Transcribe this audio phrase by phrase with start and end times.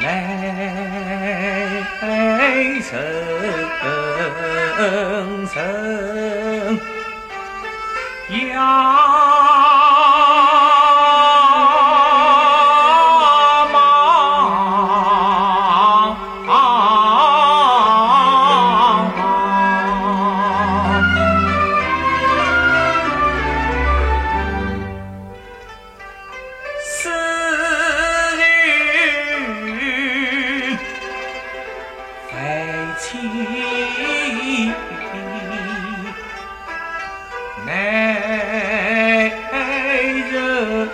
[0.00, 0.08] 泪
[2.80, 2.98] 层
[5.46, 5.60] 层
[8.54, 9.39] 摇
[32.32, 32.36] 悲
[32.98, 33.18] 起
[37.66, 39.30] 难
[40.30, 40.88] 忍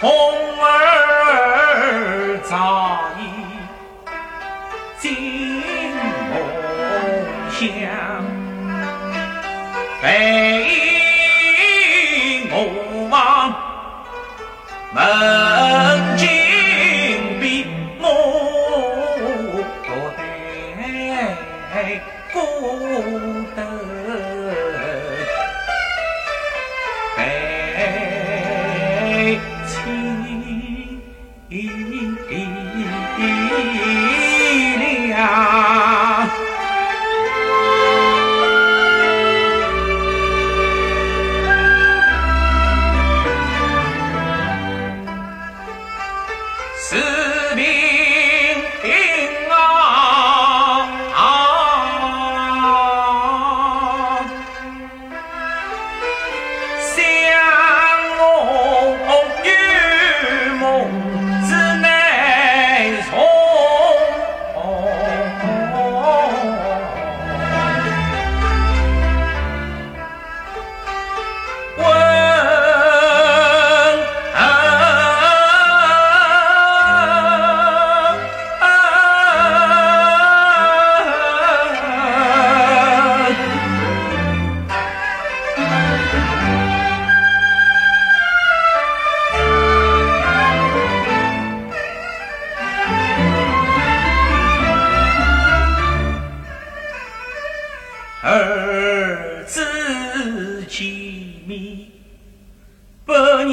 [0.00, 0.08] 红
[0.62, 3.22] 儿早已
[5.00, 5.60] 进
[6.30, 6.36] 梦
[7.50, 7.66] 乡
[10.00, 10.06] 被
[12.52, 12.54] 我
[13.10, 13.18] 妈
[33.58, 33.97] Thank you.
[98.30, 99.64] 儿子
[100.68, 100.86] 见
[101.46, 101.78] 面
[103.06, 103.48] 不认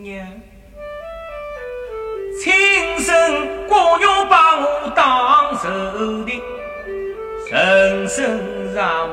[0.00, 0.28] 娘，
[2.40, 2.52] 亲
[3.00, 6.40] 生骨肉把我当仇敌，
[7.50, 8.38] 人生
[8.72, 9.12] 如梦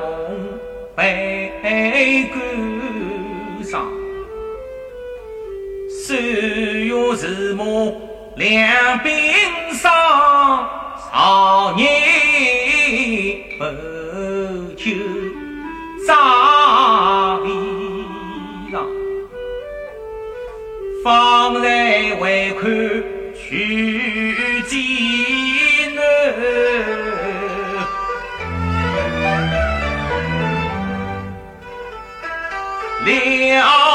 [0.94, 2.38] 倍感
[3.64, 3.84] 伤，
[6.06, 8.07] 岁月如梦。
[8.38, 9.10] 两鬓
[9.74, 9.90] 霜
[11.12, 11.84] 少年
[13.58, 13.64] 不
[14.76, 14.84] 酒
[16.06, 16.14] 扎
[17.44, 17.48] 衣
[18.70, 18.78] 裳，
[21.02, 22.62] 方才回看
[23.34, 24.72] 去几
[25.96, 26.02] 难，
[33.04, 33.87] 两。